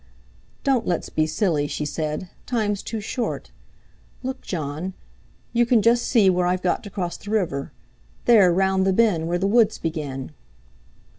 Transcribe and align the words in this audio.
"Don't 0.63 0.87
let's 0.87 1.09
be 1.09 1.27
silly," 1.27 1.67
she 1.67 1.85
said, 1.85 2.27
"time's 2.47 2.81
too 2.81 2.99
short. 2.99 3.51
Look, 4.23 4.41
Jon, 4.41 4.95
you 5.53 5.63
can 5.63 5.83
just 5.83 6.05
see 6.07 6.27
where 6.27 6.47
I've 6.47 6.63
got 6.63 6.81
to 6.85 6.89
cross 6.89 7.17
the 7.17 7.29
river. 7.29 7.71
There, 8.25 8.51
round 8.51 8.87
the 8.87 8.93
bend, 8.93 9.27
where 9.27 9.37
the 9.37 9.45
woods 9.45 9.77
begin." 9.77 10.31